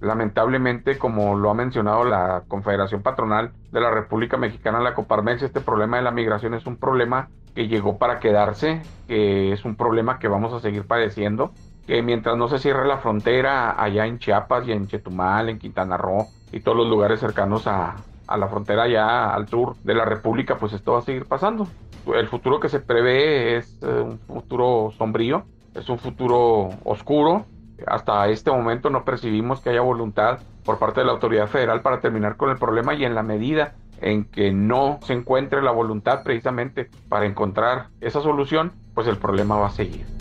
Lamentablemente, 0.00 0.96
como 0.96 1.36
lo 1.36 1.50
ha 1.50 1.54
mencionado 1.54 2.04
la 2.04 2.44
Confederación 2.46 3.02
Patronal 3.02 3.52
de 3.72 3.80
la 3.80 3.90
República 3.90 4.36
Mexicana, 4.36 4.80
la 4.80 4.94
Coparmex, 4.94 5.42
este 5.42 5.60
problema 5.60 5.96
de 5.96 6.04
la 6.04 6.12
migración 6.12 6.54
es 6.54 6.66
un 6.66 6.76
problema 6.76 7.28
que 7.54 7.66
llegó 7.66 7.98
para 7.98 8.20
quedarse, 8.20 8.80
que 9.08 9.52
es 9.52 9.64
un 9.64 9.74
problema 9.74 10.20
que 10.20 10.28
vamos 10.28 10.52
a 10.54 10.60
seguir 10.60 10.86
padeciendo, 10.86 11.50
que 11.88 12.02
mientras 12.02 12.36
no 12.36 12.46
se 12.46 12.60
cierre 12.60 12.86
la 12.86 12.98
frontera 12.98 13.82
allá 13.82 14.06
en 14.06 14.20
Chiapas 14.20 14.68
y 14.68 14.72
en 14.72 14.86
Chetumal, 14.86 15.48
en 15.48 15.58
Quintana 15.58 15.96
Roo 15.96 16.28
y 16.52 16.60
todos 16.60 16.76
los 16.76 16.86
lugares 16.86 17.18
cercanos 17.18 17.66
a, 17.66 17.96
a 18.28 18.36
la 18.36 18.46
frontera 18.46 18.84
allá 18.84 19.34
al 19.34 19.48
sur 19.48 19.74
de 19.82 19.94
la 19.94 20.04
República, 20.04 20.56
pues 20.56 20.72
esto 20.72 20.92
va 20.92 21.00
a 21.00 21.02
seguir 21.02 21.26
pasando 21.26 21.66
el 22.14 22.28
futuro 22.28 22.60
que 22.60 22.68
se 22.68 22.80
prevé 22.80 23.56
es 23.56 23.78
eh, 23.82 23.86
un 23.86 24.18
futuro 24.18 24.92
sombrío, 24.96 25.44
es 25.74 25.88
un 25.88 25.98
futuro 25.98 26.70
oscuro. 26.84 27.44
Hasta 27.86 28.28
este 28.28 28.50
momento 28.50 28.90
no 28.90 29.04
percibimos 29.04 29.60
que 29.60 29.70
haya 29.70 29.80
voluntad 29.80 30.40
por 30.64 30.78
parte 30.78 31.00
de 31.00 31.06
la 31.06 31.12
autoridad 31.12 31.46
federal 31.46 31.80
para 31.82 32.00
terminar 32.00 32.36
con 32.36 32.50
el 32.50 32.58
problema 32.58 32.94
y 32.94 33.04
en 33.04 33.14
la 33.14 33.22
medida 33.22 33.74
en 34.00 34.24
que 34.24 34.52
no 34.52 34.98
se 35.02 35.12
encuentre 35.12 35.62
la 35.62 35.70
voluntad 35.70 36.22
precisamente 36.22 36.90
para 37.08 37.26
encontrar 37.26 37.88
esa 38.00 38.20
solución, 38.20 38.72
pues 38.94 39.06
el 39.06 39.16
problema 39.16 39.56
va 39.56 39.68
a 39.68 39.70
seguir. 39.70 40.17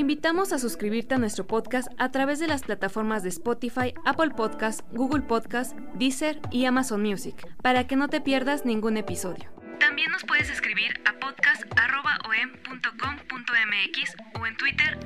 Invitamos 0.00 0.52
a 0.52 0.58
suscribirte 0.58 1.14
a 1.14 1.18
nuestro 1.18 1.46
podcast 1.46 1.86
a 1.98 2.10
través 2.10 2.40
de 2.40 2.48
las 2.48 2.62
plataformas 2.62 3.22
de 3.22 3.28
Spotify, 3.28 3.94
Apple 4.04 4.30
Podcast, 4.30 4.80
Google 4.92 5.22
Podcast, 5.22 5.78
Deezer 5.94 6.40
y 6.50 6.64
Amazon 6.64 7.00
Music, 7.02 7.36
para 7.62 7.86
que 7.86 7.94
no 7.96 8.08
te 8.08 8.20
pierdas 8.20 8.64
ningún 8.64 8.96
episodio. 8.96 9.48
También 9.78 10.10
nos 10.10 10.24
puedes 10.24 10.50
escribir 10.50 11.00
a 11.04 11.12
podcast.om.com.mx 11.20 14.16
o 14.40 14.46
en 14.46 14.56
Twitter 14.56 14.98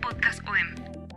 podcastom. 0.00 1.03